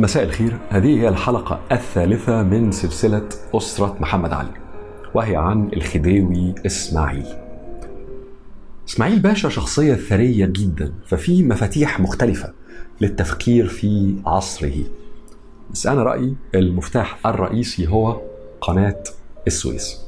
مساء 0.00 0.24
الخير. 0.24 0.58
هذه 0.68 1.00
هي 1.00 1.08
الحلقة 1.08 1.60
الثالثة 1.72 2.42
من 2.42 2.72
سلسلة 2.72 3.28
أسرة 3.54 3.96
محمد 4.00 4.32
علي 4.32 4.52
وهي 5.14 5.36
عن 5.36 5.70
الخديوي 5.76 6.54
إسماعيل. 6.66 7.26
إسماعيل 8.88 9.18
باشا 9.18 9.48
شخصية 9.48 9.94
ثرية 9.94 10.46
جدا 10.46 10.92
ففي 11.06 11.42
مفاتيح 11.42 12.00
مختلفة 12.00 12.52
للتفكير 13.00 13.66
في 13.66 14.16
عصره. 14.26 14.84
بس 15.70 15.86
أنا 15.86 16.02
رأيي 16.02 16.36
المفتاح 16.54 17.26
الرئيسي 17.26 17.88
هو 17.88 18.20
قناة 18.60 19.02
السويس. 19.46 20.00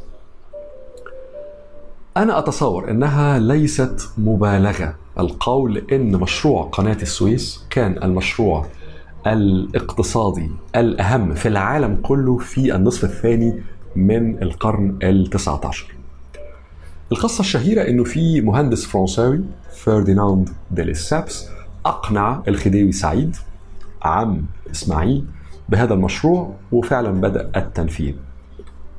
أنا 2.17 2.39
أتصور 2.39 2.91
أنها 2.91 3.39
ليست 3.39 4.09
مبالغة. 4.19 4.97
القول 5.19 5.85
أن 5.93 6.17
مشروع 6.17 6.63
قناة 6.63 6.99
السويس 7.03 7.65
كان 7.71 8.03
المشروع 8.03 8.67
الاقتصادي 9.27 10.51
الأهم 10.77 11.35
في 11.35 11.49
العالم 11.49 11.99
كله 12.03 12.39
في 12.39 12.75
النصف 12.77 13.05
الثاني 13.05 13.63
من 13.97 14.43
القرن 14.43 14.99
التسعة 15.03 15.61
عشر 15.65 15.95
القصة 17.13 17.41
الشهيرة 17.41 17.89
أنه 17.89 18.05
في 18.05 18.41
مهندس 18.41 18.87
فرنساوي 18.87 19.41
فرديناند 19.77 20.51
ديليسابس 20.71 21.49
أقنع 21.87 22.43
الخديوي 22.49 22.93
سعيد 22.93 23.37
عم 24.03 24.43
إسماعيل 24.71 25.25
بهذا 25.69 25.95
المشروع 25.95 26.55
وفعلا 26.73 27.11
بدأ 27.11 27.51
التنفيذ. 27.57 28.15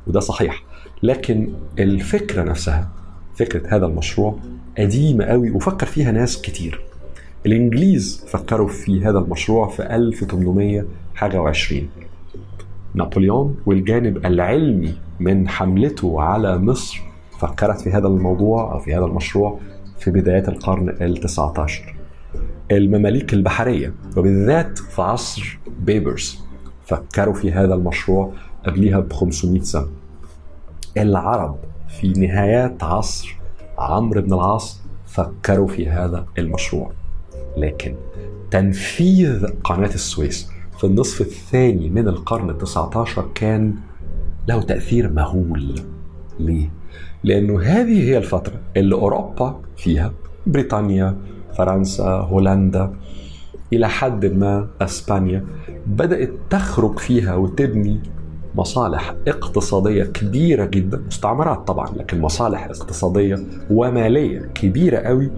وده 0.08 0.20
صحيح 0.20 0.64
لكن 1.04 1.54
الفكرة 1.80 2.44
نفسها 2.44 2.90
فكرة 3.36 3.76
هذا 3.76 3.86
المشروع 3.86 4.40
قديمة 4.78 5.26
قوي 5.26 5.52
وفكر 5.52 5.86
فيها 5.86 6.12
ناس 6.12 6.42
كتير. 6.42 6.82
الإنجليز 7.46 8.26
فكروا 8.28 8.68
في 8.68 9.06
هذا 9.06 9.20
المشروع 9.20 9.68
في 9.68 9.96
1800 9.96 10.86
حاجة 11.16 11.42
وعشرين. 11.42 11.90
نابليون 12.94 13.56
والجانب 13.66 14.26
العلمي 14.26 14.94
من 15.20 15.50
حملته 15.50 16.22
على 16.22 16.58
مصر 16.58 17.02
فكرت 17.40 17.82
في 17.82 17.90
هذا 17.90 18.08
الموضوع 18.08 18.74
أو 18.74 18.80
في 18.80 18.96
هذا 18.96 19.06
المشروع 19.06 19.60
في 20.00 20.12
بدايات 20.12 20.50
القرن 20.50 20.90
التسعة 20.90 21.54
عشر 21.58 21.96
المماليك 22.72 23.34
البحرية 23.34 23.94
وبالذات 24.18 24.78
في 24.78 25.02
عصر 25.02 25.60
بيبرز 25.80 26.40
فكروا 26.86 27.34
في 27.34 27.52
هذا 27.52 27.74
المشروع 27.74 28.32
قبلها 28.66 29.00
ب 29.00 29.14
500 29.14 29.62
سنة. 29.62 29.88
العرب 30.98 31.58
في 32.00 32.08
نهايات 32.08 32.84
عصر 32.84 33.36
عمرو 33.78 34.22
بن 34.22 34.34
العاص 34.34 34.82
فكروا 35.06 35.68
في 35.68 35.90
هذا 35.90 36.26
المشروع. 36.38 36.92
لكن 37.58 37.96
تنفيذ 38.52 39.46
قناة 39.64 39.94
السويس 39.94 40.50
في 40.78 40.84
النصف 40.84 41.22
الثاني 41.22 41.90
من 41.90 42.08
القرن 42.08 42.50
التسعة 42.50 42.92
عشر 42.96 43.26
كان 43.36 43.76
له 44.48 44.62
تأثير 44.62 45.10
مهول 45.10 45.76
ليه؟ 46.40 46.70
لأنه 47.24 47.62
هذه 47.62 48.10
هي 48.10 48.18
الفترة 48.18 48.60
اللي 48.78 48.96
أوروبا 48.96 49.62
فيها 49.78 50.14
بريطانيا 50.48 51.18
فرنسا 51.58 52.04
هولندا 52.04 52.94
إلى 53.74 53.90
حد 53.90 54.26
ما 54.26 54.68
أسبانيا 54.82 55.46
بدأت 55.88 56.32
تخرج 56.50 57.00
فيها 57.00 57.36
وتبني 57.36 58.00
مصالح 58.56 59.16
اقتصادية 59.28 60.04
كبيرة 60.04 60.66
جدا 60.66 61.04
مستعمرات 61.08 61.68
طبعا 61.68 61.88
لكن 61.96 62.22
مصالح 62.22 62.66
اقتصادية 62.66 63.36
ومالية 63.72 64.40
كبيرة 64.40 64.98
قوي 64.98 65.32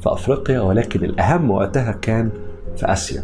في 0.00 0.12
أفريقيا 0.12 0.60
ولكن 0.60 1.04
الأهم 1.04 1.50
وقتها 1.50 1.92
كان 1.92 2.30
في 2.76 2.92
آسيا. 2.92 3.22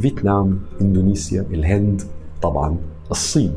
فيتنام 0.00 0.58
إندونيسيا 0.80 1.46
الهند 1.50 2.02
طبعا 2.42 2.76
الصين. 3.10 3.52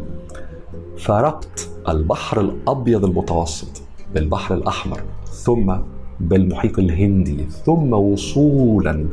فربط 0.98 1.70
البحر 1.90 2.42
الأبيض 2.42 3.06
المتوسط 3.06 3.82
بالبحر 4.14 4.56
الأحمر 4.56 5.02
ثم 5.32 5.74
بالمحيط 6.20 6.80
الهندي 6.80 7.46
ثم 7.66 7.94
وصولا 7.94 9.06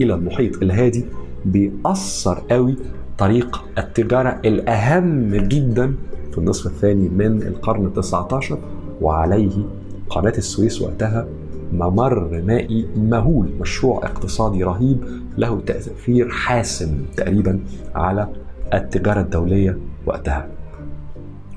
إلى 0.00 0.14
المحيط 0.14 0.62
الهادي. 0.62 1.04
بيأثر 1.44 2.42
قوي 2.50 2.76
طريق 3.18 3.64
التجارة 3.78 4.40
الأهم 4.44 5.34
جدا 5.34 5.94
في 6.32 6.38
النصف 6.38 6.66
الثاني 6.66 7.08
من 7.08 7.42
القرن 7.42 7.86
التسعة 7.86 8.28
عشر 8.32 8.58
وعليه 9.00 9.64
قناة 10.10 10.32
السويس 10.38 10.82
وقتها 10.82 11.26
ممر 11.72 12.42
مائي 12.46 12.86
مهول 12.96 13.48
مشروع 13.60 13.98
اقتصادي 14.04 14.64
رهيب 14.64 15.04
له 15.38 15.60
تأثير 15.60 16.28
حاسم 16.28 17.02
تقريبا 17.16 17.60
على 17.94 18.28
التجارة 18.74 19.20
الدولية 19.20 19.78
وقتها. 20.06 20.48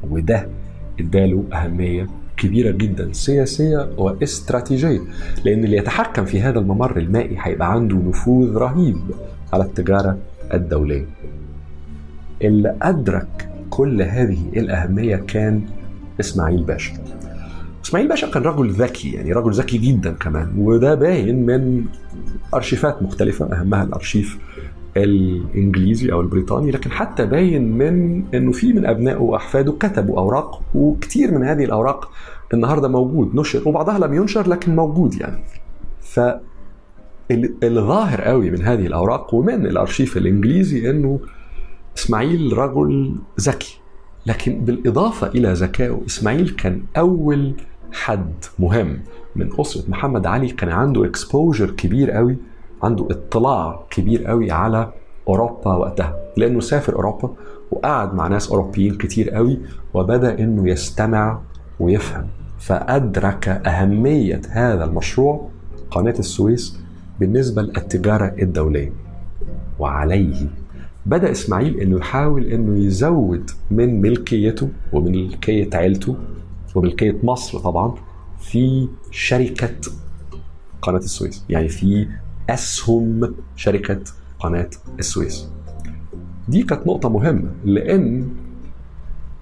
وده 0.10 0.48
اداله 1.00 1.44
أهمية 1.54 2.08
كبيرة 2.38 2.72
جدا 2.72 3.14
سياسية 3.14 3.90
واستراتيجية 3.98 5.00
لأن 5.46 5.64
اللي 5.64 5.78
يتحكم 5.78 6.26
في 6.26 6.42
هذا 6.42 6.60
الممر 6.60 6.98
المائي 6.98 7.38
هيبقى 7.40 7.72
عنده 7.72 7.96
نفوذ 7.98 8.56
رهيب 8.58 8.98
على 9.54 9.64
التجارة 9.64 10.18
الدولية. 10.54 11.06
اللي 12.42 12.76
أدرك 12.82 13.50
كل 13.70 14.02
هذه 14.02 14.40
الأهمية 14.56 15.16
كان 15.16 15.62
إسماعيل 16.20 16.64
باشا. 16.64 16.94
إسماعيل 17.86 18.10
باشا 18.10 18.28
كان 18.28 18.44
رجل 18.44 18.72
ذكي 18.72 19.12
يعني 19.12 19.34
رجل 19.34 19.52
ذكي 19.52 19.78
جدا 19.78 20.12
كمان 20.12 20.54
وده 20.58 20.96
باين 20.96 21.46
من 21.46 21.86
أرشيفات 22.54 23.04
مختلفة 23.04 23.46
أهمها 23.46 23.84
الأرشيف 23.84 24.38
الإنجليزي 24.98 26.12
أو 26.12 26.22
البريطاني 26.22 26.72
لكن 26.72 26.92
حتى 26.92 27.26
باين 27.26 27.78
من 27.78 28.24
إنه 28.34 28.52
في 28.52 28.74
من 28.74 28.86
أبنائه 28.86 29.18
وأحفاده 29.18 29.72
كتبوا 29.72 30.20
أوراق 30.20 30.62
وكثير 30.76 31.32
من 31.38 31.44
هذه 31.44 31.66
الأوراق 31.66 32.12
النهارده 32.54 32.88
موجود 32.88 33.36
نشر 33.36 33.70
وبعضها 33.70 34.00
لم 34.00 34.14
ينشر 34.14 34.50
لكن 34.50 34.76
موجود 34.76 35.16
يعني. 35.16 35.44
ف 36.02 36.20
الظاهر 37.64 38.22
قوي 38.22 38.52
من 38.52 38.62
هذه 38.62 38.86
الأوراق 38.88 39.34
ومن 39.34 39.66
الأرشيف 39.66 40.18
الإنجليزي 40.18 40.90
إنه 40.90 41.20
إسماعيل 41.98 42.58
رجل 42.58 43.16
ذكي 43.40 43.80
لكن 44.26 44.60
بالإضافة 44.60 45.28
إلى 45.28 45.54
ذكائه 45.54 46.02
إسماعيل 46.08 46.50
كان 46.50 46.82
أول 46.98 47.54
حد 47.92 48.34
مهم 48.60 49.00
من 49.36 49.50
أسرة 49.60 49.90
محمد 49.90 50.26
علي. 50.28 50.48
كان 50.48 50.70
عنده 50.70 51.06
اكسبوجر 51.06 51.72
كبير 51.72 52.12
قوي 52.12 52.38
عنده 52.84 53.08
اطلاع 53.12 53.86
كبير 53.90 54.26
قوي 54.26 54.52
على 54.52 54.92
أوروبا 55.28 55.76
وقتها 55.76 56.16
لأنه 56.38 56.60
سافر 56.60 56.96
أوروبا 56.96 57.34
وقعد 57.72 58.14
مع 58.14 58.28
ناس 58.28 58.50
أوروبيين 58.50 58.96
كتير 58.96 59.30
قوي 59.30 59.60
وبدأ 59.94 60.40
إنه 60.40 60.70
يستمع 60.70 61.40
ويفهم. 61.80 62.28
فأدرك 62.60 63.48
أهمية 63.48 64.42
هذا 64.50 64.84
المشروع 64.84 65.50
قناة 65.92 66.16
السويس 66.20 66.80
بالنسبة 67.20 67.62
للتجارة 67.62 68.36
الدولية. 68.42 68.92
وعليه 69.80 70.48
بدأ 71.06 71.32
إسماعيل 71.32 71.80
إنه 71.80 71.98
يحاول 71.98 72.46
إنه 72.46 72.86
يزود 72.86 73.52
من 73.72 74.02
ملكيته 74.02 74.70
ومن 74.94 75.12
ملكية 75.12 75.70
عيلته 75.74 76.16
وملكية 76.76 77.18
مصر 77.24 77.60
طبعا 77.60 77.96
في 78.40 78.88
شركة 79.12 79.76
قناة 80.82 80.98
السويس. 80.98 81.46
يعني 81.50 81.68
في 81.68 82.08
أسهم 82.50 83.36
شركة 83.56 84.00
قناة 84.40 84.70
السويس. 85.00 85.48
دي 86.48 86.64
كانت 86.64 86.88
نقطة 86.88 87.10
مهمة 87.10 87.52
لأن 87.66 88.30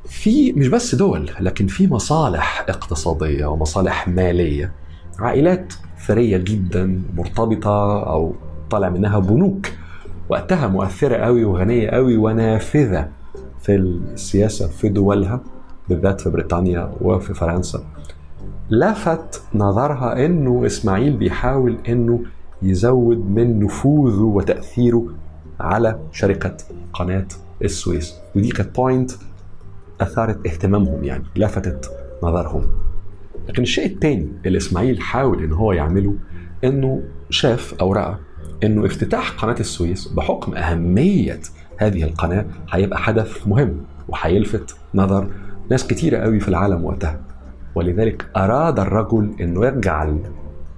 في 0.05 0.53
مش 0.53 0.67
بس 0.67 0.95
دول 0.95 1.29
لكن 1.39 1.67
في 1.67 1.87
مصالح 1.87 2.65
اقتصادية 2.69 3.45
ومصالح 3.45 4.07
مالية. 4.07 4.71
عائلات 5.19 5.73
ثرية 6.07 6.37
جدا 6.37 7.01
مرتبطة 7.15 8.03
أو 8.03 8.35
طالع 8.69 8.89
منها 8.89 9.19
بنوك. 9.19 9.67
وقتها 10.29 10.67
مؤثرة 10.67 11.15
قوي 11.15 11.43
وغنية 11.43 11.89
قوي 11.89 12.17
ونافذة 12.17 13.09
في 13.61 13.75
السياسة 13.75 14.67
في 14.67 14.89
دولها. 14.89 15.41
بالذات 15.89 16.21
في 16.21 16.29
بريطانيا 16.29 16.91
وفي 17.01 17.33
فرنسا. 17.33 17.83
لفت 18.69 19.41
نظرها 19.55 20.25
إنه 20.25 20.65
إسماعيل 20.65 21.17
بيحاول 21.17 21.77
إنه 21.89 22.19
يزود 22.61 23.29
من 23.29 23.59
نفوذه 23.63 24.21
وتأثيره 24.21 25.05
على 25.59 25.99
شركة 26.11 26.57
قناة 26.93 27.27
السويس. 27.63 28.15
ودي 28.35 28.49
كانت 28.49 28.75
بوينت 28.75 29.11
أثارت 30.01 30.47
اهتمامهم 30.47 31.03
يعني 31.03 31.23
لفتت 31.35 31.91
نظرهم. 32.23 32.61
لكن 33.49 33.61
الشيء 33.63 33.85
الثاني 33.85 34.27
اللي 34.45 34.57
إسماعيل 34.57 35.01
حاول 35.01 35.43
إن 35.43 35.51
هو 35.53 35.71
يعمله 35.71 36.15
إنه 36.63 37.03
شاف 37.29 37.75
أو 37.81 37.93
راى 37.93 38.15
إنه 38.63 38.85
افتتاح 38.85 39.31
قناة 39.31 39.59
السويس 39.59 40.07
بحكم 40.07 40.53
أهمية 40.55 41.39
هذه 41.77 42.03
القناة 42.03 42.45
هيبقى 42.71 42.99
حدث 42.99 43.47
مهم 43.47 43.77
وهيلفت 44.07 44.75
نظر 44.95 45.29
ناس 45.71 45.87
كتيرة 45.87 46.17
قوي 46.17 46.39
في 46.39 46.47
العالم 46.47 46.85
وقتها. 46.85 47.19
ولذلك 47.75 48.25
أراد 48.37 48.79
الرجل 48.79 49.29
أنه 49.41 49.65
يجعل 49.65 50.19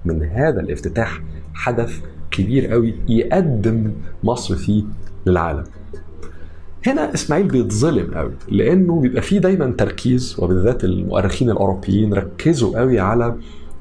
من 0.04 0.22
هذا 0.22 0.60
الافتتاح 0.60 1.20
حدث 1.54 2.00
كبير 2.30 2.66
قوي 2.66 2.94
يقدم 3.08 3.92
مصر 4.24 4.56
فيه 4.56 4.84
للعالم. 5.26 5.64
هنا 6.86 7.14
إسماعيل 7.14 7.48
بيتظلم 7.48 8.14
قوي 8.14 8.32
لأنه 8.48 9.00
بيبقى 9.00 9.22
فيه 9.22 9.38
دايما 9.38 9.74
تركيز 9.78 10.36
وبالذات 10.38 10.84
المؤرخين 10.84 11.50
الأوروبيين 11.50 12.14
ركزوا 12.14 12.78
قوي 12.78 13.00
على 13.00 13.36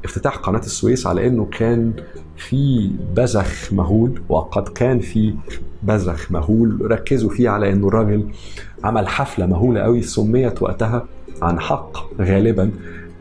افتتاح 0.05 0.37
قناة 0.37 0.59
السويس 0.59 1.07
على 1.07 1.27
إنه 1.27 1.45
كان 1.45 1.93
في 2.37 2.91
بذخ 3.15 3.73
مهول 3.73 4.21
وقد 4.29 4.67
كان 4.67 4.99
في 4.99 5.33
بذخ 5.83 6.31
مهول. 6.31 6.91
ركزوا 6.91 7.29
فيه 7.29 7.49
على 7.49 7.71
إنه 7.71 7.87
الراجل 7.87 8.23
عمل 8.83 9.07
حفلة 9.07 9.45
مهولة 9.45 9.81
قوي 9.81 10.01
سميت 10.01 10.61
وقتها 10.61 11.05
عن 11.41 11.59
حق 11.59 12.21
غالبا. 12.21 12.71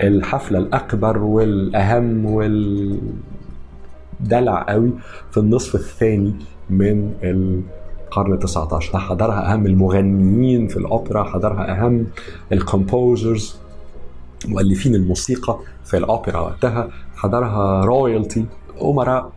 الحفلة 0.00 0.58
الأكبر 0.58 1.18
والأهم 1.18 2.26
والدلع 2.26 3.02
قوي 4.68 4.90
في 5.30 5.40
النصف 5.40 5.74
الثاني 5.74 6.34
من 6.70 7.12
القرن 7.22 8.38
ال19 8.40 8.96
حضرها 8.96 9.52
أهم 9.52 9.66
المغنيين 9.66 10.68
في 10.68 10.76
الأوبرا 10.76 11.24
حضرها 11.24 11.72
أهم 11.72 12.06
ال 12.52 12.63
composers 12.63 13.56
مؤلفين 14.48 14.94
الموسيقى 14.94 15.58
في 15.84 15.96
الأوبرا 15.96 16.40
وقتها. 16.40 16.88
حضرها 17.16 17.84
royalty 17.84 18.46
أمراء 18.82 19.32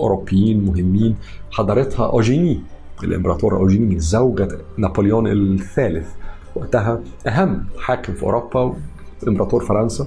أوروبيين 0.00 0.64
مهمين. 0.64 1.16
حضرتها 1.50 2.06
أوجيني 2.06 2.60
الإمبراطور 3.04 3.56
أوجيني 3.56 3.98
زوجة 4.00 4.48
نابليون 4.76 5.26
الثالث. 5.26 6.08
وقتها 6.56 7.00
أهم 7.26 7.64
حاكم 7.78 8.12
في 8.12 8.22
أوروبا 8.22 8.76
امبراطور 9.28 9.64
فرنسا. 9.64 10.06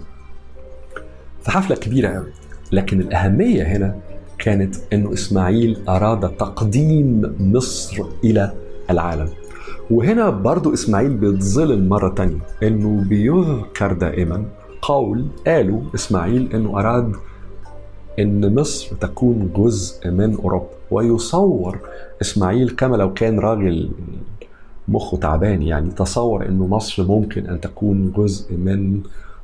في 1.44 1.52
حفله 1.52 1.76
كبيرة 1.76 2.10
قوي 2.10 2.28
لكن 2.72 3.02
الأهمية 3.02 3.64
هنا 3.64 3.96
كانت 4.40 4.76
إنه 4.94 5.14
إسماعيل 5.14 5.80
أراد 5.90 6.30
تقديم 6.30 7.36
مصر 7.40 8.04
إلى 8.24 8.54
العالم. 8.90 9.30
وهنا 9.92 10.30
برضو 10.30 10.74
إسماعيل 10.74 11.14
بيتظلم 11.14 11.90
مرة 11.90 12.10
تانية 12.10 12.40
إنه 12.64 13.04
بيذكر 13.10 13.94
دائما 13.94 14.46
قول 14.82 15.28
قالوا 15.48 15.82
إسماعيل 15.96 16.50
إنه 16.54 16.80
أراد 16.80 17.16
إن 18.20 18.56
مصر 18.56 18.96
تكون 18.96 19.52
جزء 19.56 20.10
من 20.10 20.36
أوروبا. 20.36 20.68
ويصور 20.92 21.80
إسماعيل 22.22 22.70
كما 22.70 22.96
لو 22.96 23.14
كان 23.14 23.40
راجل 23.40 23.92
مخه 24.88 25.18
تعبان 25.18 25.62
يعني 25.62 25.90
تصور 25.92 26.46
إنه 26.46 26.68
مصر 26.68 27.04
ممكن 27.04 27.48
أن 27.48 27.62
تكون 27.62 28.12
جزء 28.18 28.54
من 28.54 29.02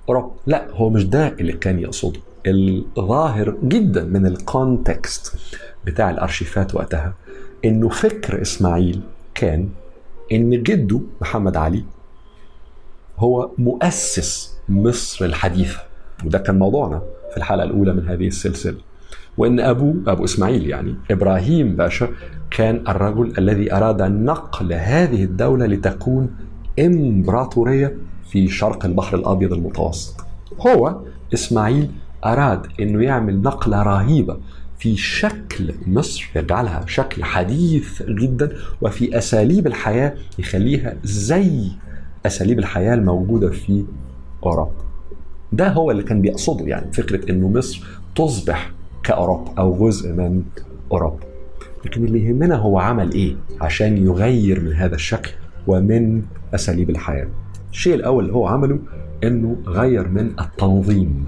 أوروبا. 0.09 0.31
لا 0.47 0.67
هو 0.71 0.89
مش 0.89 1.05
ده 1.05 1.27
اللي 1.27 1.53
كان 1.53 1.79
يقصده. 1.79 2.19
الظاهر 2.47 3.55
جدا 3.63 4.03
من 4.03 4.25
الكونتكست 4.25 5.35
بتاع 5.85 6.09
الأرشيفات 6.09 6.75
وقتها 6.75 7.13
إنه 7.65 7.89
فكر 7.89 8.41
إسماعيل 8.41 9.01
كان 9.35 9.69
إن 10.31 10.63
جده 10.63 11.01
محمد 11.21 11.57
علي 11.57 11.83
هو 13.17 13.49
مؤسس 13.57 14.57
مصر 14.69 15.25
الحديثة. 15.25 15.79
وده 16.25 16.37
كان 16.39 16.59
موضوعنا. 16.59 17.01
في 17.31 17.37
الحلقة 17.37 17.63
الأولى 17.63 17.93
من 17.93 18.07
هذه 18.07 18.27
السلسلة 18.27 18.77
وإن 19.37 19.59
ابوه 19.59 19.95
أبو 20.07 20.23
إسماعيل 20.23 20.69
يعني 20.69 20.95
إبراهيم 21.11 21.75
باشا 21.75 22.09
كان 22.51 22.83
الرجل 22.87 23.33
الذي 23.37 23.73
أراد 23.73 24.01
نقل 24.01 24.73
هذه 24.73 25.23
الدولة 25.23 25.65
لتكون 25.65 26.29
إمبراطورية 26.79 27.97
في 28.31 28.47
شرق 28.47 28.85
البحر 28.85 29.17
الأبيض 29.17 29.53
المتوسط 29.53 30.25
هو 30.59 31.01
إسماعيل 31.33 31.91
أراد 32.25 32.67
إنه 32.79 33.03
يعمل 33.03 33.41
نقلة 33.41 33.83
رهيبة 33.83 34.37
في 34.77 34.97
شكل 34.97 35.73
مصر 35.87 36.29
يجعلها 36.35 36.83
شكل 36.87 37.23
حديث 37.23 38.03
جدا 38.03 38.51
وفي 38.81 39.17
أساليب 39.17 39.67
الحياة 39.67 40.13
يخليها 40.39 40.93
زي 41.03 41.71
أساليب 42.25 42.59
الحياة 42.59 42.93
الموجودة 42.93 43.49
في 43.49 43.85
أوروبا. 44.43 44.86
ده 45.51 45.69
هو 45.69 45.91
اللي 45.91 46.03
كان 46.03 46.21
بيقصده 46.21 46.65
يعني 46.65 46.91
فكرة 46.93 47.31
إنه 47.31 47.47
مصر 47.49 47.87
تصبح 48.15 48.71
كأوروبا 49.03 49.51
أو 49.57 49.87
جزء 49.87 50.13
من 50.13 50.43
أوروبا. 50.91 51.25
لكن 51.85 52.05
اللي 52.05 52.25
يهمنا 52.25 52.55
هو 52.55 52.79
عمل 52.79 53.11
إيه 53.11 53.35
عشان 53.61 53.97
يغير 53.97 54.61
من 54.61 54.73
هذا 54.73 54.95
الشكل 54.95 55.31
ومن 55.67 56.21
أساليب 56.55 56.89
الحياة. 56.89 57.27
الشيء 57.71 57.93
الأول 57.93 58.23
اللي 58.23 58.35
هو 58.35 58.47
عمله 58.47 58.79
إنه 59.23 59.57
غير 59.67 60.07
من 60.07 60.31
التنظيم 60.39 61.25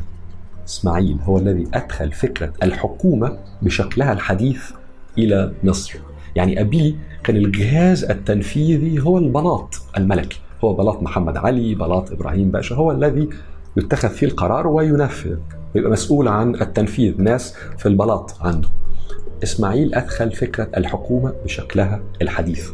إسماعيل 0.68 1.18
هو 1.24 1.38
الذي 1.38 1.68
أدخل 1.74 2.12
فكرة 2.12 2.54
الحكومة 2.64 3.38
بشكلها 3.62 4.14
الحديث 4.14 4.72
إلى 5.18 5.54
مصر. 5.64 6.00
يعني 6.36 6.62
أبيه 6.62 6.96
كان 7.24 7.36
الجهاز 7.36 8.04
التنفيذي 8.04 9.00
هو 9.00 9.18
البلاط 9.18 9.82
الملكي، 9.98 10.40
هو 10.64 10.74
بلاط 10.74 11.04
محمد 11.04 11.38
علي، 11.38 11.76
بلاط 11.76 12.12
إبراهيم 12.12 12.52
باشا، 12.52 12.76
هو 12.76 12.92
الذي 12.92 13.30
يتخذ 13.78 14.10
فيه 14.10 14.28
القرار 14.28 14.68
وينفذ، 14.68 15.38
ويبقى 15.76 15.92
مسؤول 15.92 16.28
عن 16.28 16.56
التنفيذ، 16.56 17.22
ناس 17.22 17.56
في 17.78 17.86
البلاط 17.86 18.38
عنده. 18.42 18.70
إسماعيل 19.44 19.96
أدخل 19.96 20.32
فكرة 20.32 20.68
الحكومة 20.78 21.34
بشكلها 21.46 22.02
الحديث. 22.22 22.70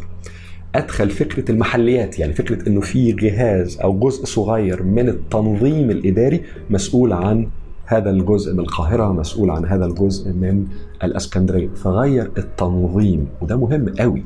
أدخل 0.75 1.09
فكرة 1.09 1.51
المحليات 1.51 2.19
يعني 2.19 2.33
فكرة 2.33 2.69
إنه 2.69 2.81
في 2.81 3.12
جهاز 3.12 3.77
أو 3.83 4.00
جزء 4.00 4.25
صغير 4.25 4.83
من 4.83 5.09
التنظيم 5.09 5.92
الإداري 5.92 6.42
مسؤول 6.69 7.13
عن 7.13 7.47
هذا 7.86 8.09
الجزء 8.09 8.53
من 8.53 8.59
القاهرة 8.59 9.13
مسؤول 9.13 9.50
عن 9.50 9.65
هذا 9.65 9.86
الجزء 9.86 10.33
من 10.33 10.65
الأسكندرية 11.03 11.69
فغير 11.75 12.31
التنظيم 12.38 13.27
وده 13.42 13.56
مهم 13.56 13.89
قوي 14.00 14.24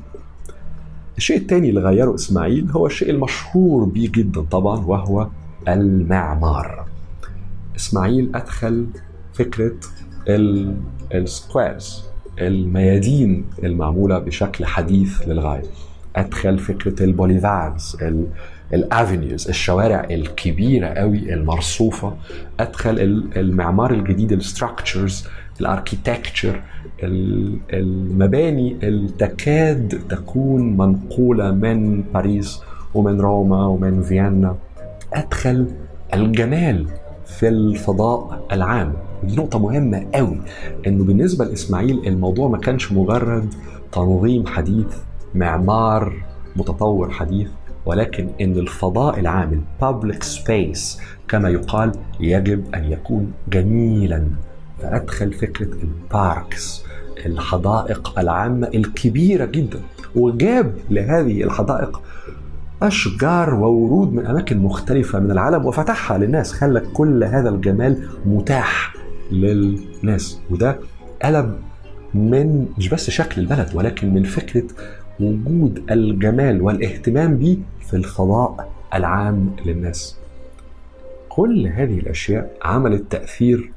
الشيء 1.17 1.37
الثاني 1.37 1.69
اللي 1.69 1.81
غيره 1.81 2.15
إسماعيل 2.15 2.71
هو 2.71 2.85
الشيء 2.85 3.09
المشهور 3.09 3.83
به 3.83 4.09
جدا 4.13 4.41
طبعا 4.41 4.85
وهو 4.85 5.27
المعمار. 5.67 6.85
إسماعيل 7.75 8.31
أدخل 8.35 8.87
فكرة 9.33 9.75
ال 11.13 11.25
squares 11.25 12.03
الميادين 12.41 13.45
المعمولة 13.63 14.19
بشكل 14.19 14.65
حديث 14.65 15.27
للغاية. 15.27 15.63
أدخل 16.15 16.59
فكرة 16.59 17.03
ال 17.03 17.12
boulevards 17.12 17.97
ال 18.73 18.83
avenues 18.83 19.47
الشوارع 19.47 20.07
الكبيرة 20.11 20.87
قوي 20.87 21.33
المرصوفة. 21.33 22.13
أدخل 22.59 22.99
المعمار 23.35 23.93
الجديد 23.93 24.31
ال 24.31 24.40
structures 24.40 25.27
ال 25.61 25.69
architecture 25.69 26.61
المباني 27.73 28.77
اللي 28.83 29.09
تكاد 29.09 30.01
تكون 30.09 30.77
منقولة 30.77 31.51
من 31.51 32.01
باريس 32.01 32.59
ومن 32.93 33.21
روما 33.21 33.65
ومن 33.65 34.01
فيينا. 34.01 34.55
أدخل 35.13 35.67
الجمال 36.13 36.87
في 37.25 37.47
الفضاء 37.47 38.45
العام. 38.51 38.93
ودي 39.23 39.35
نقطة 39.35 39.59
مهمة 39.59 40.05
قوي 40.13 40.41
إنه 40.87 41.03
بالنسبة 41.03 41.45
لإسماعيل 41.45 42.07
الموضوع 42.07 42.47
ما 42.47 42.57
كانش 42.57 42.91
مجرد 42.91 43.53
تنظيم 43.91 44.47
حديث 44.47 44.87
معمار 45.35 46.13
متطور 46.55 47.09
حديث 47.09 47.47
ولكن 47.85 48.29
إن 48.41 48.57
الفضاء 48.57 49.19
العام 49.19 49.63
public 49.81 50.23
space 50.23 51.01
كما 51.27 51.49
يقال 51.49 51.91
يجب 52.19 52.75
أن 52.75 52.91
يكون 52.91 53.31
جميلا. 53.47 54.27
فأدخل 54.81 55.33
فكرة 55.33 55.73
الباركس 55.83 56.83
الحدائق 57.25 58.19
العامة 58.19 58.67
الكبيرة 58.67 59.45
جدا. 59.45 59.79
وجاب 60.15 60.73
لهذه 60.89 61.43
الحدائق 61.43 62.01
أشجار 62.81 63.53
وورود 63.53 64.13
من 64.13 64.25
أماكن 64.25 64.57
مختلفة 64.57 65.19
من 65.19 65.31
العالم 65.31 65.65
وفتحها 65.65 66.17
للناس 66.17 66.53
خلى 66.53 66.79
كل 66.79 67.23
هذا 67.23 67.49
الجمال 67.49 68.07
متاح 68.25 68.93
للناس. 69.31 70.39
وده 70.49 70.79
قلب 71.23 71.57
من 72.13 72.65
مش 72.77 72.89
بس 72.89 73.09
شكل 73.09 73.41
البلد 73.41 73.69
ولكن 73.73 74.13
من 74.13 74.23
فكرة 74.23 74.63
وجود 75.19 75.83
الجمال 75.91 76.61
والاهتمام 76.61 77.37
به 77.37 77.57
في 77.89 77.93
الفضاء 77.93 78.69
العام 78.93 79.55
للناس. 79.65 80.17
كل 81.29 81.67
هذه 81.67 81.99
الأشياء 81.99 82.57
عملت 82.63 83.11
تأثير. 83.11 83.71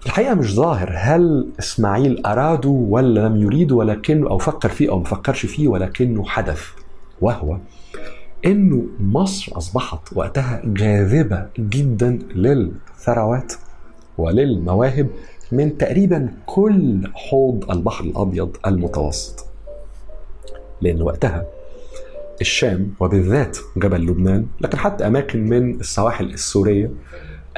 في 0.00 0.06
الحقيقة 0.06 0.34
مش 0.34 0.54
ظاهر 0.54 0.92
هل 0.96 1.48
إسماعيل 1.58 2.26
اراده 2.26 2.68
ولا 2.68 3.28
لم 3.28 3.36
يريده 3.36 3.74
ولكنه 3.74 4.30
أو 4.30 4.38
فكر 4.38 4.68
فيه 4.68 4.90
أو 4.90 4.98
ما 4.98 5.04
فكرش 5.04 5.46
فيه 5.46 5.68
ولكنه 5.68 6.24
حدث. 6.24 6.62
وهو 7.20 7.58
إنه 8.46 8.86
مصر 9.00 9.56
أصبحت 9.58 10.00
وقتها 10.12 10.62
جاذبه 10.64 11.46
جدا 11.58 12.18
للثروات 12.34 13.52
وللمواهب 14.18 15.08
من 15.52 15.78
تقريبا 15.78 16.28
كل 16.46 17.00
حوض 17.14 17.70
البحر 17.70 18.04
الأبيض 18.04 18.56
المتوسط. 18.66 19.46
لأن 20.80 21.02
وقتها 21.02 21.44
الشام 22.40 22.92
وبالذات 23.00 23.58
جبل 23.76 24.00
لبنان 24.06 24.46
لكن 24.60 24.78
حتى 24.78 25.06
أماكن 25.06 25.48
من 25.48 25.80
السواحل 25.80 26.24
السورية 26.24 26.90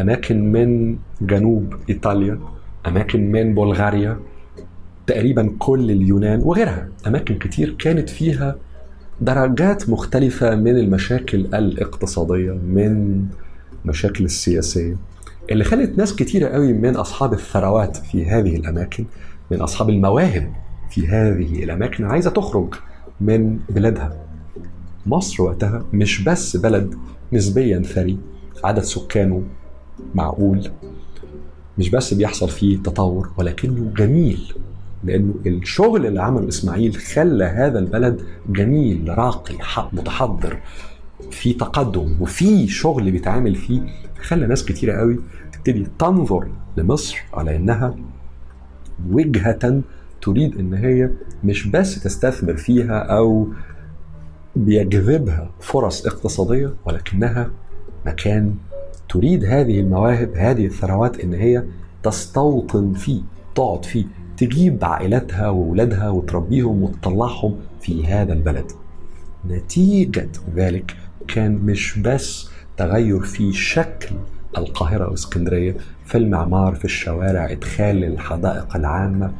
أماكن 0.01 0.53
من 0.53 0.97
جنوب 1.23 1.75
إيطاليا 1.91 2.41
أماكن 2.87 3.33
من 3.33 3.55
بلغاريا 3.55 4.21
تقريبا 5.07 5.57
كل 5.59 5.91
اليونان 5.91 6.41
وغيرها 6.43 6.89
أماكن 7.07 7.39
كتير 7.39 7.77
كانت 7.79 8.11
فيها 8.11 8.57
درجات 9.21 9.89
مختلفة 9.89 10.55
من 10.55 10.77
المشاكل 10.77 11.39
الاقتصادية 11.39 12.53
من 12.53 13.25
مشاكل 13.85 14.25
السياسية. 14.25 14.97
اللي 15.51 15.65
خلت 15.65 15.99
ناس 15.99 16.15
كتيرة 16.17 16.49
قوي 16.49 16.73
من 16.73 16.97
أصحاب 16.97 17.33
الثروات 17.33 17.97
في 17.97 18.27
هذه 18.27 18.57
الأماكن 18.57 19.05
من 19.51 19.61
أصحاب 19.61 19.91
المواهب 19.91 20.53
في 20.91 21.09
هذه 21.09 21.65
الأماكن 21.65 22.05
عايزة 22.05 22.31
تخرج 22.31 22.75
من 23.21 23.59
بلادها. 23.71 24.17
مصر 25.07 25.43
وقتها 25.43 25.85
مش 25.93 26.23
بس 26.25 26.57
بلد 26.57 26.95
نسبيا 27.33 27.83
ثري 27.83 28.19
عدد 28.65 28.83
سكانه 28.83 29.43
معقول 30.15 30.71
مش 31.79 31.91
بس 31.91 32.15
بيحصل 32.15 32.49
فيه 32.49 32.77
تطور 32.77 33.31
ولكنه 33.37 33.93
جميل. 33.97 34.53
لأنه 35.05 35.35
الشغل 35.47 36.07
اللي 36.07 36.23
عمله 36.23 36.49
إسماعيل 36.49 36.97
خلى 36.97 37.45
هذا 37.45 37.79
البلد 37.79 38.23
جميل 38.49 39.19
راقي 39.19 39.55
متحضر 39.93 40.59
في 41.31 41.53
تقدم 41.53 42.17
وفي 42.21 42.69
شغل 42.69 43.11
بيتعامل 43.11 43.55
فيه 43.55 43.81
خلى 44.23 44.47
ناس 44.47 44.65
كتيرة 44.65 44.99
قوي 44.99 45.19
تبتدي 45.53 45.87
تنظر 45.99 46.49
لمصر 46.77 47.17
على 47.35 47.57
إنها 47.57 47.97
وجهة 49.11 49.83
تريد 50.23 50.59
إن 50.59 50.75
هي 50.75 51.11
مش 51.45 51.67
بس 51.67 52.03
تستثمر 52.03 52.57
فيها 52.57 52.99
أو 52.99 53.49
بيجذبها 54.57 55.51
فرص 55.61 56.07
اقتصادية 56.07 56.75
ولكنها 56.85 57.51
مكان 58.07 58.55
تريد 59.09 59.45
هذه 59.45 59.81
المواهب 59.81 60.37
هذه 60.37 60.67
الثروات 60.67 61.21
إن 61.21 61.35
هي 61.35 61.65
تستوطن 62.03 62.93
فيه 62.93 63.23
تقعد 63.55 63.85
فيه. 63.85 64.05
تجيب 64.39 64.85
عائلاتها 64.85 65.49
واولادها 65.49 66.11
وتربيهم 66.11 66.83
وتطلعهم 66.83 67.57
في 67.81 68.07
هذا 68.07 68.33
البلد. 68.33 68.73
نتيجة 69.49 70.29
ذلك 70.55 70.97
كان 71.29 71.53
مش 71.55 71.99
بس 71.99 72.51
تغير 72.77 73.21
في 73.21 73.53
شكل 73.53 74.17
القاهرة 74.59 75.11
واسكندرية 75.11 75.77
في 76.05 76.19
المعمار 76.19 76.75
في 76.75 76.85
الشوارع 76.85 77.51
إدخال 77.53 78.05
الحدائق 78.05 78.77
العامة 78.77 79.33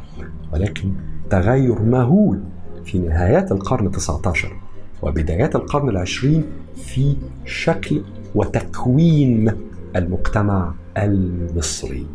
ولكن 0.53 0.93
تغير 1.31 1.83
مهول 1.83 2.41
في 2.85 2.99
نهايات 2.99 3.53
القرن 3.53 3.91
19 3.91 4.57
وبدايات 5.03 5.57
القرن 5.57 5.89
العشرين 5.89 6.45
في 6.77 7.17
شكل 7.45 8.03
وتكوين 8.35 9.53
المجتمع 9.97 10.75
المصري. 10.97 12.07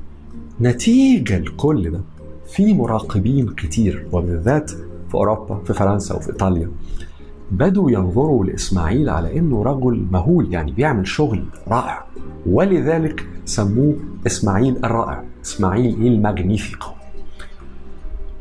نتيجة 0.62 1.40
لكل 1.40 1.92
ده 1.92 2.00
في 2.56 2.74
مراقبين 2.74 3.50
كتير 3.50 4.08
وبالذات 4.12 4.72
في 5.10 5.16
أوروبا 5.16 5.64
في 5.66 5.74
فرنسا 5.74 6.16
وفي 6.16 6.30
إيطاليا. 6.30 6.72
بدوا 7.52 7.92
ينظروا 7.92 8.46
لإسماعيل 8.46 9.10
على 9.10 9.40
إنه 9.40 9.64
رجل 9.64 10.06
مهول 10.12 10.54
يعني 10.54 10.72
بيعمل 10.72 11.08
شغل 11.08 11.46
رائع. 11.68 12.06
ولذلك 12.46 13.28
سموه 13.46 13.96
إسماعيل 14.28 14.78
الرائع 14.86 15.24
إسماعيل 15.46 16.08
الماجنيفيكو. 16.08 16.88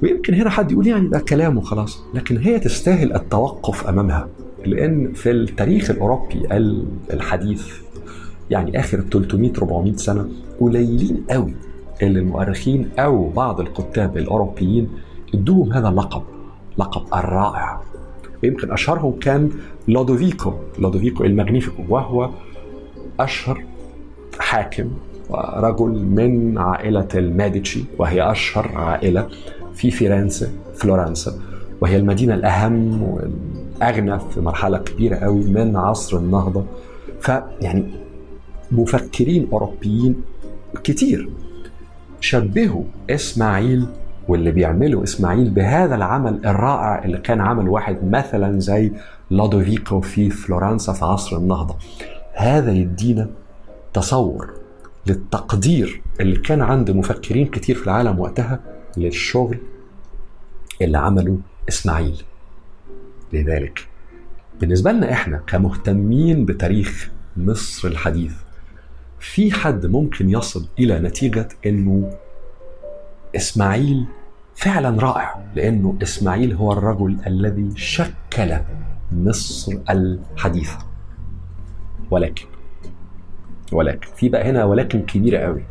ويمكن 0.03 0.35
هنا 0.35 0.51
حد 0.51 0.73
يقول 0.73 0.87
يعني 0.87 1.09
ده 1.09 1.19
كلام 1.19 1.59
وخلاص 1.59 2.03
لكن 2.15 2.39
هي 2.39 2.59
تستاهل 2.59 3.13
التوقف 3.13 3.87
أمامها. 3.89 4.29
لأن 4.67 5.13
في 5.13 5.31
التاريخ 5.31 5.91
الأوروبي 5.91 6.47
الحديث 7.13 7.67
يعني 8.51 8.81
آخر 8.81 9.01
300 9.01 9.53
400 9.59 9.97
سنة 9.97 10.29
قليلين 10.61 11.25
قوي. 11.31 11.55
اللي 12.03 12.19
المؤرخين 12.19 12.91
أو 12.99 13.29
بعض 13.29 13.61
الكتاب 13.61 14.17
الأوروبيين 14.17 14.89
ادوهم 15.35 15.73
هذا 15.73 15.89
اللقب 15.89 16.23
لقب 16.79 17.03
الرائع. 17.15 17.81
ويمكن 18.43 18.73
أشهرهم 18.73 19.19
كان 19.19 19.51
لودوفيكو 19.89 20.53
لودوفيكو 20.79 21.25
الماجنيفيكو 21.25 21.83
وهو 21.89 22.31
أشهر 23.21 23.65
حاكم 24.39 24.91
ورجل 25.31 26.05
من 26.05 26.59
عائلة 26.59 27.09
الماديتشي 27.15 27.85
وهي 27.99 28.31
أشهر 28.31 28.71
عائلة 28.75 29.29
في 29.75 29.91
فيرنسا 29.91 30.49
فلورنسا. 30.75 31.41
وهي 31.81 31.97
المدينة 31.97 32.35
الأهم 32.35 33.03
والأغنى 33.03 34.19
في 34.19 34.41
مرحلة 34.41 34.79
كبيرة 34.79 35.17
قوي 35.17 35.45
من 35.45 35.77
عصر 35.77 36.17
النهضة. 36.17 36.65
فيعني 37.21 37.85
مفكرين 38.73 39.49
أوروبيين 39.53 40.23
كتير. 40.85 41.29
شبهوا 42.23 42.85
إسماعيل 43.11 43.87
واللي 44.29 44.51
بيعمله 44.51 45.03
إسماعيل 45.03 45.51
بهذا 45.51 45.95
العمل 45.95 46.47
الرائع 46.47 47.05
اللي 47.05 47.19
كان 47.19 47.41
عمل 47.41 47.69
واحد 47.69 47.99
مثلا 48.05 48.61
زي 48.61 48.93
لودوفيكو 49.31 50.01
في 50.01 50.31
فلورنسا 50.31 50.93
في 50.93 51.05
عصر 51.05 51.37
النهضة. 51.37 51.77
هذا 52.35 52.73
يدينا 52.73 53.31
تصور 53.93 54.51
للتقدير 55.07 56.03
اللي 56.21 56.37
كان 56.37 56.61
عند 56.61 56.91
مفكرين 56.91 57.47
كتير 57.47 57.77
في 57.77 57.85
العالم 57.85 58.21
وقتها 58.21 58.61
للشغل 58.97 59.59
اللي 60.83 60.99
عمله 60.99 61.39
إسماعيل. 61.69 62.23
لذلك 63.33 63.89
بالنسبة 64.61 64.93
لنا 64.93 65.13
إحنا 65.13 65.41
كمهتمين 65.47 66.45
بتاريخ 66.45 67.11
مصر 67.37 67.89
الحديث 67.89 68.33
في 69.33 69.53
حد 69.53 69.87
ممكن 69.87 70.31
يصل 70.31 70.69
إلى 70.79 70.99
نتيجة 70.99 71.49
إنه 71.67 72.11
إسماعيل 73.37 74.05
فعلا 74.55 75.01
رائع 75.01 75.45
لأنه 75.57 75.99
إسماعيل 76.03 76.53
هو 76.53 76.73
الرجل 76.73 77.17
الذي 77.27 77.71
شكل 77.77 78.57
مصر 79.13 79.73
الحديثة. 79.91 80.79
ولكن 82.11 82.45
ولكن 83.73 84.09
في 84.17 84.29
بقى 84.29 84.51
هنا 84.51 84.65
ولكن 84.65 85.03
كبيرة 85.03 85.39
قوي. 85.39 85.65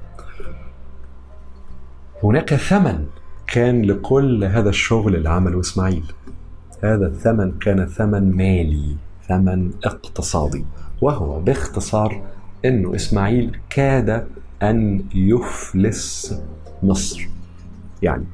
هناك 2.23 2.55
ثمن 2.55 3.05
كان 3.47 3.81
لكل 3.81 4.43
هذا 4.43 4.69
الشغل 4.69 5.15
اللي 5.15 5.29
عمله 5.29 5.59
إسماعيل. 5.59 6.03
هذا 6.83 7.07
الثمن 7.07 7.51
كان 7.59 7.85
ثمن 7.85 8.37
مالي 8.37 8.95
ثمن 9.27 9.71
اقتصادي 9.83 10.65
وهو 11.01 11.39
باختصار 11.39 12.21
إنه 12.65 12.95
إسماعيل 12.95 13.57
كاد 13.69 14.27
أن 14.63 15.03
يفلس 15.15 16.35
مصر. 16.83 17.27
يعني 18.01 18.25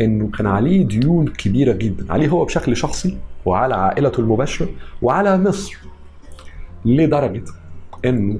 إنه 0.00 0.30
كان 0.30 0.46
عليه 0.46 0.84
ديون 0.84 1.28
كبيرة 1.28 1.72
جدا. 1.72 2.12
عليه 2.12 2.28
هو 2.28 2.44
بشكل 2.44 2.76
شخصي 2.76 3.16
وعلى 3.44 3.74
عائلته 3.74 4.20
المباشرة 4.20 4.68
وعلى 5.02 5.38
مصر. 5.38 5.76
لدرجة 6.84 7.44
إنه 8.04 8.38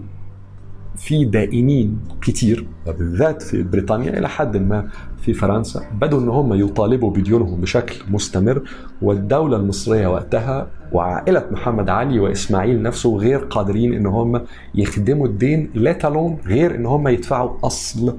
في 0.96 1.24
دائنين 1.24 1.98
كتير 2.22 2.66
وبالذات 2.86 3.42
في 3.42 3.62
بريطانيا 3.62 4.18
إلى 4.18 4.28
حد 4.28 4.56
ما 4.56 4.88
في 5.20 5.34
فرنسا. 5.34 5.82
بدوا 6.00 6.20
ان 6.20 6.28
هم 6.28 6.54
يطالبوا 6.54 7.10
بديونهم 7.10 7.60
بشكل 7.60 7.96
مستمر 8.10 8.62
والدولة 9.02 9.56
المصرية 9.56 10.06
وقتها 10.06 10.68
وعائلة 10.92 11.46
محمد 11.50 11.90
علي 11.90 12.18
وإسماعيل 12.18 12.82
نفسه 12.82 13.16
غير 13.16 13.38
قادرين 13.38 13.94
ان 13.94 14.06
هم 14.06 14.40
يخدموا 14.74 15.26
الدين 15.26 15.70
لا 15.74 15.92
تالون 15.92 16.38
غير 16.46 16.74
ان 16.74 16.86
هم 16.86 17.08
يدفعوا 17.08 17.66
أصل 17.66 18.18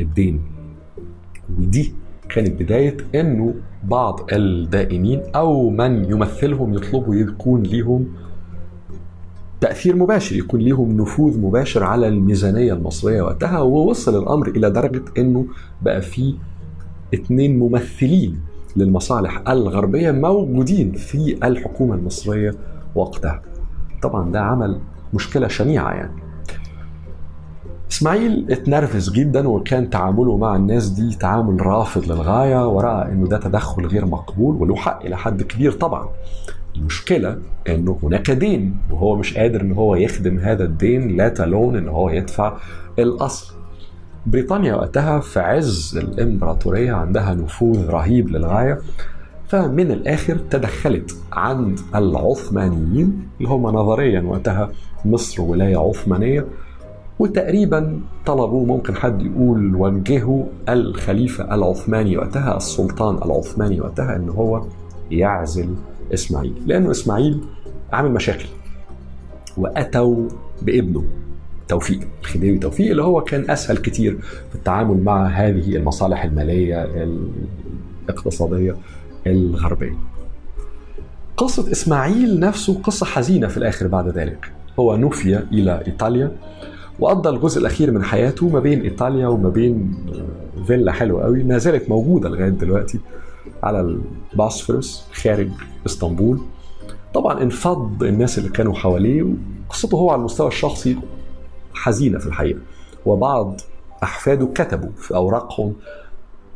الدين. 0.00 0.42
ودي 1.58 1.92
كانت 2.28 2.62
بداية 2.62 2.96
إنه 3.14 3.54
بعض 3.84 4.20
الدائنين 4.32 5.22
أو 5.34 5.70
من 5.70 6.04
يمثلهم 6.04 6.74
يطلبوا 6.74 7.14
يكون 7.14 7.62
ليهم 7.62 8.08
تأثير 9.60 9.96
مباشر 9.96 10.36
يكون 10.36 10.60
ليهم 10.60 10.96
نفوذ 11.00 11.38
مباشر 11.40 11.84
على 11.84 12.08
الميزانية 12.08 12.72
المصرية 12.72 13.22
وقتها 13.22 13.58
ووصل 13.60 14.22
الأمر 14.22 14.48
إلى 14.48 14.70
درجة 14.70 15.02
أنه 15.18 15.46
بقى 15.82 16.02
في 16.02 16.34
اثنين 17.14 17.58
ممثلين 17.58 18.40
للمصالح 18.76 19.48
الغربية 19.48 20.10
موجودين 20.10 20.92
في 20.92 21.38
الحكومة 21.44 21.94
المصرية 21.94 22.54
وقتها. 22.94 23.40
طبعا 24.02 24.32
ده 24.32 24.40
عمل 24.40 24.80
مشكلة 25.14 25.48
شنيعة 25.48 25.90
يعني. 25.92 26.22
إسماعيل 27.90 28.46
اتنرفز 28.50 29.10
جدا 29.12 29.48
وكان 29.48 29.90
تعامله 29.90 30.36
مع 30.36 30.56
الناس 30.56 30.88
دي 30.88 31.14
تعامل 31.14 31.66
رافض 31.66 32.04
للغاية 32.12 32.68
ورأى 32.68 33.12
إنه 33.12 33.26
ده 33.26 33.38
تدخل 33.38 33.86
غير 33.86 34.06
مقبول 34.06 34.54
وله 34.62 34.76
حق 34.76 35.04
إلى 35.04 35.16
حد 35.16 35.42
كبير 35.42 35.72
طبعا. 35.72 36.08
المشكلة 36.76 37.38
إنه 37.68 37.98
هناك 38.02 38.30
دين 38.30 38.76
وهو 38.90 39.16
مش 39.16 39.36
قادر 39.36 39.60
إن 39.60 39.72
هو 39.72 39.94
يخدم 39.94 40.38
هذا 40.38 40.64
الدين 40.64 41.16
لا 41.16 41.28
تلون 41.28 41.76
إن 41.76 41.88
هو 41.88 42.10
يدفع 42.10 42.56
الأصل. 42.98 43.54
بريطانيا 44.26 44.74
وقتها 44.74 45.20
في 45.20 45.40
عز 45.40 45.96
الإمبراطورية 45.96 46.92
عندها 46.92 47.34
نفوذ 47.34 47.90
رهيب 47.90 48.28
للغاية 48.28 48.78
فمن 49.48 49.90
الآخر 49.90 50.36
تدخلت 50.50 51.16
عند 51.32 51.80
العثمانيين 51.94 53.28
اللي 53.38 53.48
هم 53.48 53.62
نظريا 53.66 54.20
وقتها 54.20 54.70
مصر 55.04 55.42
ولاية 55.42 55.76
عثمانية 55.76 56.46
وتقريبا 57.18 58.00
طلبوا 58.26 58.66
ممكن 58.66 58.96
حد 58.96 59.22
يقول 59.22 59.74
وجهوا 59.74 60.44
الخليفة 60.68 61.54
العثماني 61.54 62.16
وقتها 62.16 62.56
السلطان 62.56 63.16
العثماني 63.16 63.80
وقتها 63.80 64.16
إن 64.16 64.28
هو 64.28 64.62
يعزل 65.10 65.74
إسماعيل 66.14 66.54
لأنه 66.66 66.90
إسماعيل 66.90 67.40
عامل 67.92 68.10
مشاكل 68.10 68.48
وأتوا 69.56 70.28
بابنه 70.62 71.04
توفيق 71.68 72.00
الخديوي 72.20 72.58
توفيق 72.58 72.90
اللي 72.90 73.02
هو 73.02 73.20
كان 73.20 73.50
أسهل 73.50 73.76
كتير 73.76 74.18
في 74.48 74.54
التعامل 74.54 75.04
مع 75.04 75.26
هذه 75.26 75.76
المصالح 75.76 76.24
المالية 76.24 76.88
الاقتصادية 78.08 78.76
الغربية. 79.26 79.94
قصة 81.36 81.72
إسماعيل 81.72 82.40
نفسه 82.40 82.80
قصة 82.82 83.06
حزينة 83.06 83.48
في 83.48 83.56
الآخر 83.56 83.86
بعد 83.86 84.08
ذلك. 84.08 84.52
هو 84.78 84.96
نفي 84.96 85.38
إلى 85.38 85.82
إيطاليا 85.86 86.32
وقضى 87.00 87.28
الجزء 87.28 87.60
الأخير 87.60 87.90
من 87.90 88.04
حياته 88.04 88.48
ما 88.48 88.60
بين 88.60 88.80
إيطاليا 88.80 89.28
وما 89.28 89.48
بين 89.48 89.94
فيلا 90.66 90.92
حلوة 90.92 91.22
قوي 91.22 91.44
ما 91.44 91.58
زالت 91.58 91.88
موجودة 91.88 92.28
لغاية 92.28 92.48
دلوقتي 92.48 92.98
على 93.62 93.80
الباسفورس 93.80 95.08
خارج 95.12 95.50
إسطنبول. 95.86 96.40
طبعا 97.14 97.42
انفض 97.42 98.02
الناس 98.02 98.38
اللي 98.38 98.48
كانوا 98.48 98.74
حواليه 98.74 99.26
وقصته 99.68 99.96
هو 99.96 100.10
على 100.10 100.18
المستوى 100.18 100.48
الشخصي 100.48 100.98
حزينة 101.74 102.18
في 102.18 102.26
الحقيقة. 102.26 102.60
وبعض 103.06 103.60
أحفاده 104.02 104.46
كتبوا 104.54 104.90
في 104.96 105.14
أوراقهم 105.14 105.74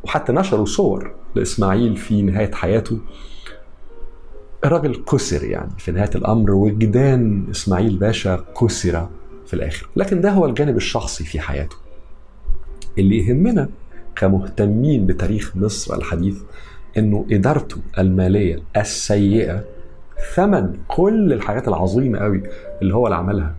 وحتى 0.05 0.33
نشروا 0.33 0.65
صور 0.67 1.15
لإسماعيل 1.35 1.97
في 1.97 2.23
نهاية 2.23 2.53
حياته. 2.53 2.99
الراجل 4.65 5.05
كسر 5.05 5.45
يعني 5.45 5.71
في 5.79 5.93
نهاية 5.93 6.11
الأمر 6.15 6.51
وجدان 6.51 7.47
إسماعيل 7.51 7.97
باشا 7.97 8.45
كسر 8.61 9.09
في 9.47 9.55
الآخر. 9.55 9.89
لكن 9.97 10.21
ده 10.21 10.31
هو 10.31 10.47
الجانب 10.47 10.77
الشخصي 10.77 11.25
في 11.25 11.41
حياته. 11.41 11.77
اللي 12.99 13.19
يهمنا 13.19 13.69
كمهتمين 14.17 15.07
بتاريخ 15.07 15.57
مصر 15.57 15.95
الحديث 15.95 16.39
إنه 16.99 17.27
إدارته 17.31 17.77
المالية 17.99 18.63
السيئة 18.77 19.65
ثمن 20.35 20.77
كل 20.89 21.33
الحاجات 21.33 21.69
العظيمة 21.69 22.19
قوي 22.19 22.43
اللي 22.83 22.95
هو 22.95 23.07
اللي 23.07 23.17
عملها. 23.17 23.55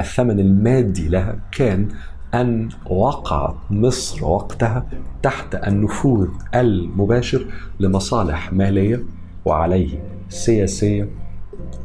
الثمن 0.00 0.40
المادي 0.40 1.08
لها 1.08 1.38
كان 1.52 1.88
أن 2.34 2.68
وقعت 2.90 3.54
مصر 3.70 4.24
وقتها 4.24 4.86
تحت 5.22 5.54
النفوذ 5.54 6.28
المباشر 6.54 7.46
لمصالح 7.80 8.52
مالية 8.52 9.04
وعليه 9.44 10.02
سياسية 10.28 11.08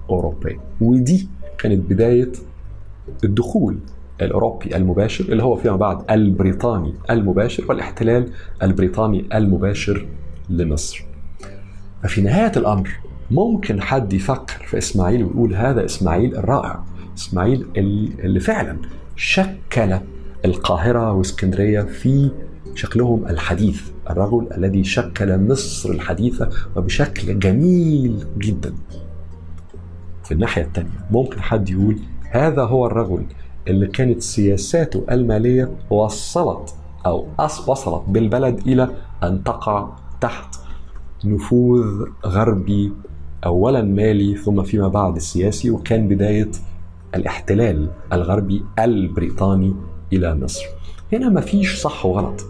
أوروبية. 0.09 0.59
ودي 0.81 1.29
كانت 1.57 1.91
بداية 1.91 2.31
الدخول 3.23 3.77
الأوروبي 4.21 4.75
المباشر 4.75 5.25
اللي 5.25 5.43
هو 5.43 5.55
فيما 5.55 5.75
بعد 5.75 6.11
البريطاني 6.11 6.93
المباشر 7.09 7.65
والاحتلال 7.69 8.29
البريطاني 8.63 9.25
المباشر 9.33 10.05
لمصر. 10.49 11.05
ففي 12.03 12.21
نهاية 12.21 12.51
الأمر 12.57 12.89
ممكن 13.31 13.81
حد 13.81 14.13
يفكر 14.13 14.65
في 14.65 14.77
إسماعيل 14.77 15.23
ويقول 15.23 15.55
هذا 15.55 15.85
إسماعيل 15.85 16.35
الرائع، 16.35 16.83
إسماعيل 17.17 17.67
اللي 18.23 18.39
فعلا 18.39 18.77
شكل 19.15 19.99
القاهرة 20.45 21.13
وإسكندرية 21.13 21.81
في 21.81 22.31
شكلهم 22.75 23.25
الحديث، 23.27 23.81
الرجل 24.09 24.47
الذي 24.57 24.83
شكل 24.83 25.47
مصر 25.47 25.89
الحديثة 25.89 26.49
وبشكل 26.75 27.39
جميل 27.39 28.25
جدا. 28.37 28.73
في 30.23 30.33
الناحية 30.33 30.61
الثانية 30.61 31.07
ممكن 31.11 31.41
حد 31.41 31.69
يقول 31.69 31.99
هذا 32.31 32.63
هو 32.63 32.85
الرجل 32.85 33.25
اللي 33.67 33.87
كانت 33.87 34.21
سياساته 34.21 35.05
المالية 35.11 35.71
وصلت 35.89 36.75
أو 37.05 37.27
وصلت 37.67 38.03
بالبلد 38.07 38.67
إلى 38.67 38.89
أن 39.23 39.43
تقع 39.43 39.89
تحت 40.21 40.55
نفوذ 41.25 42.05
غربي 42.25 42.91
اولا 43.45 43.81
مالي 43.81 44.35
ثم 44.35 44.63
فيما 44.63 44.87
بعد 44.87 45.19
سياسي 45.19 45.69
وكان 45.71 46.07
بداية 46.07 46.51
الاحتلال 47.15 47.89
الغربي 48.13 48.63
البريطاني 48.79 49.75
إلى 50.13 50.35
مصر. 50.35 50.63
هنا 51.13 51.29
ما 51.29 51.41
فيش 51.41 51.81
صح 51.81 52.05
وغلط. 52.05 52.45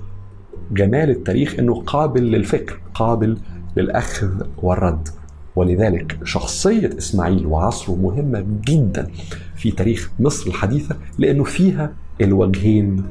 جمال 0.72 1.10
التاريخ 1.10 1.60
إنه 1.60 1.82
قابل 1.82 2.24
للفكر، 2.24 2.80
قابل 2.94 3.38
للأخذ 3.78 4.44
والرد. 4.58 5.10
ولذلك 5.56 6.20
شخصية 6.24 6.89
إسماعيل 6.98 7.46
وعصره 7.46 7.96
مهمة 7.96 8.46
جدا 8.68 9.12
في 9.56 9.72
تاريخ 9.72 10.12
مصر 10.20 10.50
الحديثة 10.50 10.96
لأنه 11.18 11.44
فيها 11.44 11.94
الوجهين 12.22 13.04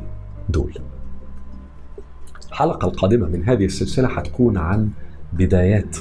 دول 0.48 0.78
الحلقة 2.56 2.88
القادمة 2.88 3.26
من 3.26 3.44
هذه 3.44 3.64
السلسلة 3.64 4.08
هتكون 4.08 4.56
عن 4.56 4.90
بدايات 5.32 5.96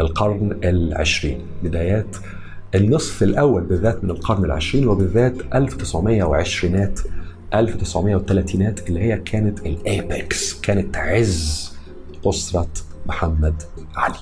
القرن 0.00 0.60
العشرين. 0.64 1.40
بدايات 1.62 2.16
النصف 2.74 3.22
الأول 3.22 3.62
بالذات 3.62 4.04
من 4.04 4.10
القرن 4.10 4.44
العشرين 4.44 4.88
وبالذات 4.88 5.34
1920 5.54 6.94
1930 7.54 8.74
اللي 8.88 9.00
هي 9.00 9.16
كانت 9.18 9.66
الأيبكس 9.66 10.60
كانت 10.60 10.96
عز 10.96 11.72
أسرة 12.26 12.68
محمد 13.06 13.62
علي. 13.96 14.14